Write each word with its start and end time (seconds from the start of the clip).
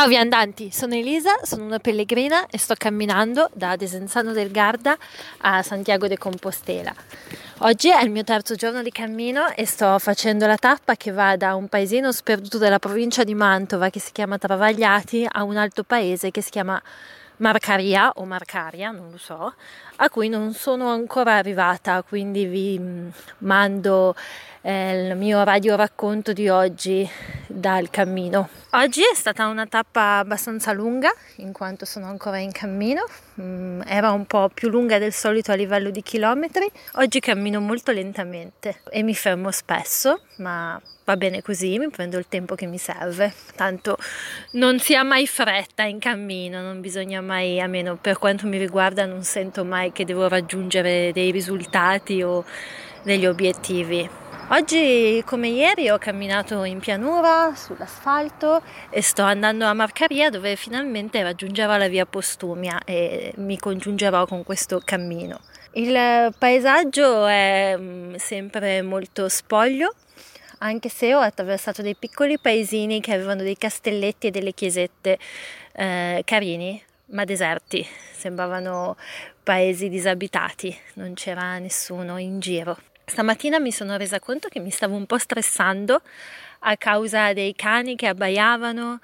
Ciao 0.00 0.08
viandanti, 0.08 0.70
sono 0.72 0.94
Elisa, 0.94 1.40
sono 1.42 1.66
una 1.66 1.78
pellegrina 1.78 2.46
e 2.46 2.56
sto 2.56 2.72
camminando 2.74 3.50
da 3.52 3.76
Desenzano 3.76 4.32
del 4.32 4.50
Garda 4.50 4.96
a 5.42 5.62
Santiago 5.62 6.08
de 6.08 6.16
Compostela. 6.16 6.94
Oggi 7.58 7.90
è 7.90 8.02
il 8.02 8.10
mio 8.10 8.24
terzo 8.24 8.54
giorno 8.54 8.82
di 8.82 8.90
cammino 8.90 9.50
e 9.50 9.66
sto 9.66 9.98
facendo 9.98 10.46
la 10.46 10.56
tappa 10.56 10.96
che 10.96 11.10
va 11.10 11.36
da 11.36 11.54
un 11.54 11.68
paesino 11.68 12.12
sperduto 12.12 12.56
della 12.56 12.78
provincia 12.78 13.24
di 13.24 13.34
Mantova 13.34 13.90
che 13.90 14.00
si 14.00 14.12
chiama 14.12 14.38
Travagliati 14.38 15.26
a 15.30 15.42
un 15.42 15.58
alto 15.58 15.82
paese 15.84 16.30
che 16.30 16.40
si 16.40 16.48
chiama 16.48 16.80
Marcaria 17.36 18.10
o 18.14 18.24
Marcaria, 18.24 18.90
non 18.90 19.10
lo 19.10 19.18
so, 19.18 19.52
a 19.96 20.08
cui 20.08 20.30
non 20.30 20.54
sono 20.54 20.88
ancora 20.88 21.36
arrivata, 21.36 22.02
quindi 22.02 22.46
vi 22.46 22.78
mm, 22.78 23.08
mando 23.38 24.14
il 24.62 25.16
mio 25.16 25.42
radio 25.42 25.74
racconto 25.74 26.32
di 26.32 26.48
oggi 26.48 27.08
dal 27.46 27.88
cammino. 27.88 28.48
Oggi 28.72 29.00
è 29.00 29.14
stata 29.14 29.46
una 29.46 29.66
tappa 29.66 30.18
abbastanza 30.18 30.72
lunga, 30.72 31.10
in 31.36 31.52
quanto 31.52 31.84
sono 31.86 32.06
ancora 32.06 32.38
in 32.38 32.52
cammino, 32.52 33.04
mm, 33.40 33.80
era 33.86 34.10
un 34.10 34.26
po' 34.26 34.50
più 34.52 34.68
lunga 34.68 34.98
del 34.98 35.12
solito 35.12 35.50
a 35.50 35.54
livello 35.54 35.90
di 35.90 36.02
chilometri. 36.02 36.70
Oggi 36.96 37.20
cammino 37.20 37.58
molto 37.60 37.90
lentamente 37.90 38.82
e 38.90 39.02
mi 39.02 39.14
fermo 39.14 39.50
spesso, 39.50 40.20
ma 40.36 40.80
va 41.04 41.16
bene 41.16 41.42
così, 41.42 41.78
mi 41.78 41.88
prendo 41.88 42.18
il 42.18 42.28
tempo 42.28 42.54
che 42.54 42.66
mi 42.66 42.78
serve. 42.78 43.32
Tanto 43.56 43.96
non 44.52 44.78
si 44.78 44.94
ha 44.94 45.02
mai 45.02 45.26
fretta 45.26 45.82
in 45.84 45.98
cammino, 45.98 46.60
non 46.60 46.80
bisogna 46.80 47.20
mai, 47.22 47.60
almeno 47.60 47.96
per 47.96 48.18
quanto 48.18 48.46
mi 48.46 48.58
riguarda, 48.58 49.06
non 49.06 49.24
sento 49.24 49.64
mai 49.64 49.90
che 49.90 50.04
devo 50.04 50.28
raggiungere 50.28 51.12
dei 51.12 51.30
risultati 51.30 52.22
o 52.22 52.44
degli 53.02 53.26
obiettivi. 53.26 54.28
Oggi 54.52 55.22
come 55.24 55.46
ieri 55.46 55.90
ho 55.90 55.98
camminato 55.98 56.64
in 56.64 56.80
pianura 56.80 57.54
sull'asfalto 57.54 58.60
e 58.90 59.00
sto 59.00 59.22
andando 59.22 59.64
a 59.64 59.74
Marcaria 59.74 60.28
dove 60.28 60.56
finalmente 60.56 61.22
raggiungerò 61.22 61.76
la 61.76 61.86
via 61.86 62.04
Postumia 62.04 62.82
e 62.84 63.32
mi 63.36 63.56
congiungerò 63.60 64.26
con 64.26 64.42
questo 64.42 64.82
cammino. 64.84 65.38
Il 65.74 66.34
paesaggio 66.36 67.26
è 67.26 67.76
mm, 67.78 68.16
sempre 68.16 68.82
molto 68.82 69.28
spoglio, 69.28 69.94
anche 70.58 70.88
se 70.88 71.14
ho 71.14 71.20
attraversato 71.20 71.80
dei 71.80 71.94
piccoli 71.94 72.36
paesini 72.36 73.00
che 73.00 73.12
avevano 73.12 73.42
dei 73.42 73.56
castelletti 73.56 74.26
e 74.26 74.30
delle 74.32 74.52
chiesette 74.52 75.16
eh, 75.74 76.22
carini, 76.24 76.82
ma 77.10 77.22
deserti, 77.22 77.86
sembravano 78.16 78.96
paesi 79.44 79.88
disabitati, 79.88 80.76
non 80.94 81.14
c'era 81.14 81.58
nessuno 81.58 82.18
in 82.18 82.40
giro. 82.40 82.76
Stamattina 83.10 83.58
mi 83.58 83.72
sono 83.72 83.96
resa 83.96 84.20
conto 84.20 84.46
che 84.46 84.60
mi 84.60 84.70
stavo 84.70 84.94
un 84.94 85.04
po' 85.04 85.18
stressando 85.18 86.00
a 86.60 86.76
causa 86.76 87.32
dei 87.32 87.56
cani 87.56 87.96
che 87.96 88.06
abbaiavano 88.06 89.00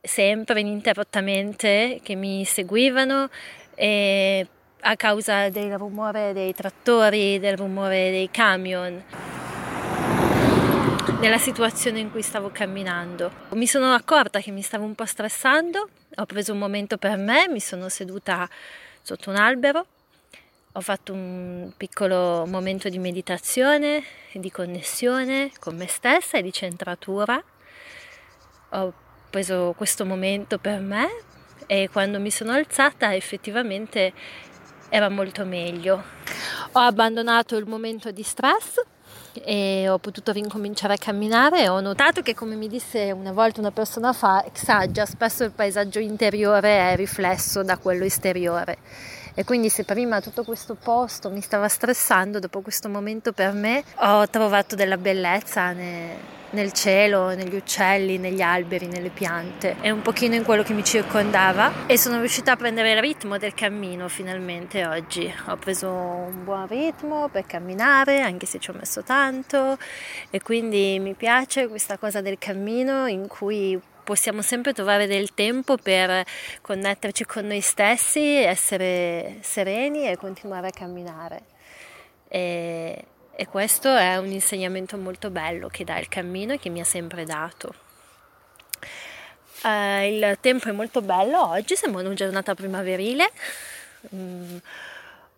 sempre 0.00 0.60
ininterrottamente, 0.60 1.98
che 2.00 2.14
mi 2.14 2.44
seguivano 2.44 3.28
e 3.74 4.46
a 4.82 4.94
causa 4.94 5.48
del 5.48 5.76
rumore 5.76 6.32
dei 6.32 6.54
trattori, 6.54 7.40
del 7.40 7.56
rumore 7.56 8.10
dei 8.12 8.30
camion 8.30 9.02
nella 11.18 11.38
situazione 11.38 11.98
in 11.98 12.12
cui 12.12 12.22
stavo 12.22 12.50
camminando. 12.52 13.32
Mi 13.54 13.66
sono 13.66 13.92
accorta 13.92 14.38
che 14.38 14.52
mi 14.52 14.62
stavo 14.62 14.84
un 14.84 14.94
po' 14.94 15.06
stressando, 15.06 15.88
ho 16.14 16.24
preso 16.24 16.52
un 16.52 16.58
momento 16.60 16.98
per 16.98 17.16
me, 17.16 17.48
mi 17.48 17.60
sono 17.60 17.88
seduta 17.88 18.48
sotto 19.02 19.28
un 19.28 19.36
albero 19.36 19.86
ho 20.72 20.80
fatto 20.80 21.12
un 21.12 21.72
piccolo 21.76 22.46
momento 22.46 22.88
di 22.88 22.98
meditazione, 22.98 24.04
di 24.32 24.50
connessione 24.52 25.50
con 25.58 25.74
me 25.74 25.88
stessa 25.88 26.38
e 26.38 26.42
di 26.42 26.52
centratura. 26.52 27.42
Ho 28.70 28.92
preso 29.28 29.74
questo 29.76 30.06
momento 30.06 30.58
per 30.58 30.78
me 30.78 31.08
e 31.66 31.88
quando 31.90 32.20
mi 32.20 32.30
sono 32.30 32.52
alzata 32.52 33.14
effettivamente 33.14 34.12
era 34.90 35.08
molto 35.08 35.44
meglio. 35.44 36.04
Ho 36.72 36.80
abbandonato 36.80 37.56
il 37.56 37.66
momento 37.66 38.12
di 38.12 38.22
stress 38.22 38.80
e 39.44 39.88
ho 39.88 39.98
potuto 39.98 40.30
ricominciare 40.30 40.94
a 40.94 40.98
camminare 40.98 41.68
ho 41.68 41.80
notato 41.80 42.20
che 42.20 42.34
come 42.34 42.56
mi 42.56 42.66
disse 42.66 43.12
una 43.12 43.30
volta 43.30 43.60
una 43.60 43.70
persona 43.70 44.12
fa, 44.12 44.44
Xaggia, 44.52 45.06
spesso 45.06 45.44
il 45.44 45.52
paesaggio 45.52 46.00
interiore 46.00 46.92
è 46.92 46.96
riflesso 46.96 47.62
da 47.62 47.76
quello 47.76 48.04
esteriore 48.04 48.78
e 49.34 49.44
quindi 49.44 49.68
se 49.68 49.84
prima 49.84 50.20
tutto 50.20 50.44
questo 50.44 50.74
posto 50.74 51.30
mi 51.30 51.40
stava 51.40 51.68
stressando, 51.68 52.38
dopo 52.38 52.60
questo 52.60 52.88
momento 52.88 53.32
per 53.32 53.52
me 53.52 53.82
ho 53.96 54.28
trovato 54.28 54.74
della 54.74 54.96
bellezza 54.96 55.72
ne, 55.72 56.38
nel 56.50 56.72
cielo, 56.72 57.34
negli 57.34 57.54
uccelli, 57.54 58.18
negli 58.18 58.40
alberi, 58.40 58.86
nelle 58.86 59.10
piante. 59.10 59.76
E 59.80 59.90
un 59.90 60.02
pochino 60.02 60.34
in 60.34 60.44
quello 60.44 60.62
che 60.62 60.72
mi 60.72 60.84
circondava. 60.84 61.86
E 61.86 61.96
sono 61.98 62.18
riuscita 62.18 62.52
a 62.52 62.56
prendere 62.56 62.92
il 62.92 63.00
ritmo 63.00 63.38
del 63.38 63.54
cammino 63.54 64.08
finalmente 64.08 64.86
oggi. 64.86 65.32
Ho 65.48 65.56
preso 65.56 65.88
un 65.90 66.44
buon 66.44 66.66
ritmo 66.66 67.28
per 67.28 67.46
camminare, 67.46 68.20
anche 68.20 68.46
se 68.46 68.58
ci 68.58 68.70
ho 68.70 68.74
messo 68.74 69.02
tanto. 69.02 69.78
E 70.30 70.40
quindi 70.40 70.98
mi 71.00 71.14
piace 71.14 71.68
questa 71.68 71.98
cosa 71.98 72.20
del 72.20 72.38
cammino 72.38 73.06
in 73.06 73.26
cui 73.26 73.80
possiamo 74.10 74.42
sempre 74.42 74.72
trovare 74.72 75.06
del 75.06 75.34
tempo 75.34 75.76
per 75.76 76.24
connetterci 76.62 77.24
con 77.26 77.46
noi 77.46 77.60
stessi, 77.60 78.42
essere 78.42 79.36
sereni 79.40 80.08
e 80.08 80.16
continuare 80.16 80.66
a 80.66 80.72
camminare. 80.72 81.42
E, 82.26 83.04
e 83.30 83.46
questo 83.46 83.94
è 83.94 84.16
un 84.16 84.32
insegnamento 84.32 84.96
molto 84.96 85.30
bello 85.30 85.68
che 85.68 85.84
dà 85.84 85.96
il 86.00 86.08
cammino 86.08 86.54
e 86.54 86.58
che 86.58 86.70
mi 86.70 86.80
ha 86.80 86.84
sempre 86.84 87.22
dato. 87.24 87.72
Uh, 89.62 90.02
il 90.02 90.38
tempo 90.40 90.68
è 90.68 90.72
molto 90.72 91.02
bello 91.02 91.46
oggi, 91.46 91.76
sembra 91.76 92.00
una 92.00 92.12
giornata 92.14 92.56
primaverile. 92.56 93.30
Mm, 94.12 94.56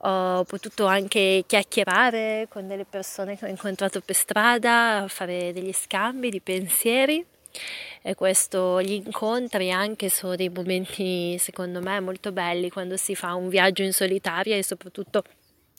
ho 0.00 0.44
potuto 0.44 0.84
anche 0.84 1.44
chiacchierare 1.46 2.48
con 2.50 2.68
delle 2.68 2.84
persone 2.84 3.38
che 3.38 3.46
ho 3.46 3.48
incontrato 3.48 4.02
per 4.02 4.14
strada, 4.14 5.06
fare 5.08 5.54
degli 5.54 5.72
scambi 5.72 6.28
di 6.28 6.42
pensieri 6.42 7.24
e 8.02 8.14
questo, 8.14 8.80
gli 8.80 8.92
incontri 8.92 9.70
anche 9.70 10.08
sono 10.08 10.36
dei 10.36 10.48
momenti 10.48 11.36
secondo 11.38 11.80
me 11.80 12.00
molto 12.00 12.32
belli 12.32 12.70
quando 12.70 12.96
si 12.96 13.14
fa 13.14 13.34
un 13.34 13.48
viaggio 13.48 13.82
in 13.82 13.92
solitaria 13.92 14.56
e 14.56 14.62
soprattutto 14.62 15.22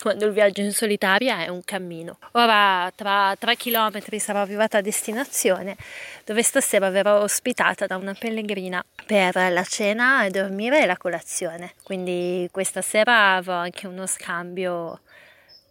quando 0.00 0.26
il 0.26 0.32
viaggio 0.32 0.60
in 0.60 0.72
solitaria 0.72 1.44
è 1.44 1.48
un 1.48 1.62
cammino. 1.64 2.18
Ora 2.32 2.90
tra 2.94 3.34
tre 3.38 3.56
chilometri 3.56 4.18
sarò 4.18 4.40
arrivata 4.40 4.78
a 4.78 4.80
destinazione 4.80 5.76
dove 6.24 6.42
stasera 6.42 6.90
verrò 6.90 7.20
ospitata 7.20 7.86
da 7.86 7.96
una 7.96 8.14
pellegrina 8.14 8.84
per 9.06 9.34
la 9.52 9.64
cena 9.64 10.24
e 10.24 10.30
dormire 10.30 10.82
e 10.82 10.86
la 10.86 10.96
colazione. 10.96 11.74
Quindi 11.82 12.48
questa 12.50 12.82
sera 12.82 13.36
avrò 13.36 13.54
anche 13.54 13.86
uno 13.86 14.06
scambio 14.06 15.00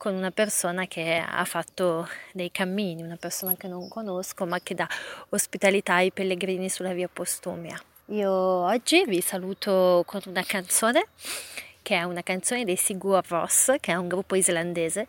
con 0.03 0.15
una 0.15 0.31
persona 0.31 0.85
che 0.85 1.23
ha 1.25 1.45
fatto 1.45 2.09
dei 2.33 2.51
cammini, 2.51 3.01
una 3.01 3.15
persona 3.15 3.55
che 3.55 3.69
non 3.69 3.87
conosco 3.87 4.45
ma 4.45 4.59
che 4.59 4.75
dà 4.75 4.85
ospitalità 5.29 5.93
ai 5.93 6.11
pellegrini 6.11 6.67
sulla 6.67 6.91
via 6.91 7.07
Postumia. 7.07 7.81
Io 8.07 8.29
oggi 8.29 9.05
vi 9.05 9.21
saluto 9.21 10.03
con 10.05 10.19
una 10.25 10.43
canzone 10.43 11.05
che 11.81 11.95
è 11.95 12.03
una 12.03 12.21
canzone 12.21 12.65
dei 12.65 12.75
Sigur 12.75 13.23
Ross, 13.29 13.75
che 13.79 13.93
è 13.93 13.95
un 13.95 14.09
gruppo 14.09 14.35
islandese. 14.35 15.07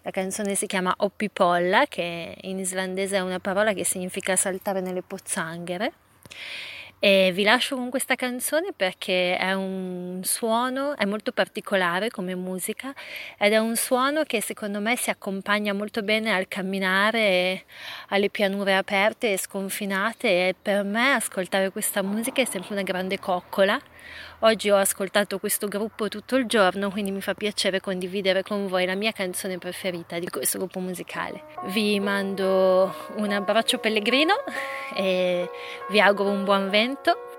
La 0.00 0.10
canzone 0.10 0.54
si 0.54 0.64
chiama 0.64 0.94
Oppipolla, 0.96 1.84
che 1.84 2.34
in 2.40 2.60
islandese 2.60 3.16
è 3.16 3.20
una 3.20 3.40
parola 3.40 3.74
che 3.74 3.84
significa 3.84 4.36
saltare 4.36 4.80
nelle 4.80 5.02
pozzanghere 5.02 5.92
e 7.02 7.32
vi 7.32 7.44
lascio 7.44 7.76
con 7.76 7.88
questa 7.88 8.14
canzone 8.14 8.72
perché 8.76 9.38
è 9.38 9.54
un 9.54 10.20
suono, 10.22 10.94
è 10.96 11.06
molto 11.06 11.32
particolare 11.32 12.10
come 12.10 12.34
musica 12.34 12.94
ed 13.38 13.54
è 13.54 13.56
un 13.56 13.74
suono 13.74 14.24
che 14.24 14.42
secondo 14.42 14.80
me 14.80 14.96
si 14.96 15.08
accompagna 15.08 15.72
molto 15.72 16.02
bene 16.02 16.34
al 16.34 16.46
camminare 16.46 17.64
alle 18.08 18.28
pianure 18.28 18.76
aperte 18.76 19.32
e 19.32 19.38
sconfinate 19.38 20.48
e 20.48 20.54
per 20.60 20.84
me 20.84 21.12
ascoltare 21.14 21.70
questa 21.70 22.02
musica 22.02 22.42
è 22.42 22.44
sempre 22.44 22.74
una 22.74 22.82
grande 22.82 23.18
coccola 23.18 23.80
Oggi 24.42 24.70
ho 24.70 24.76
ascoltato 24.76 25.38
questo 25.38 25.68
gruppo 25.68 26.08
tutto 26.08 26.36
il 26.36 26.46
giorno, 26.46 26.90
quindi 26.90 27.10
mi 27.10 27.20
fa 27.20 27.34
piacere 27.34 27.78
condividere 27.78 28.42
con 28.42 28.68
voi 28.68 28.86
la 28.86 28.94
mia 28.94 29.12
canzone 29.12 29.58
preferita 29.58 30.18
di 30.18 30.30
questo 30.30 30.56
gruppo 30.56 30.80
musicale. 30.80 31.42
Vi 31.66 32.00
mando 32.00 32.90
un 33.16 33.30
abbraccio 33.30 33.76
pellegrino 33.76 34.34
e 34.96 35.46
vi 35.90 36.00
auguro 36.00 36.30
un 36.30 36.44
buon 36.44 36.70
vento, 36.70 36.89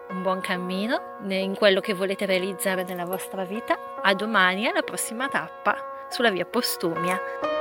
un 0.09 0.21
buon 0.21 0.42
cammino 0.42 1.18
in 1.27 1.56
quello 1.56 1.80
che 1.80 1.94
volete 1.94 2.25
realizzare 2.25 2.83
nella 2.83 3.06
vostra 3.06 3.44
vita. 3.44 3.77
A 4.01 4.13
domani 4.13 4.68
alla 4.68 4.81
prossima 4.81 5.27
tappa 5.27 6.07
sulla 6.09 6.30
via 6.30 6.45
Postumia. 6.45 7.61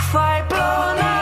Fajplona 0.00 1.17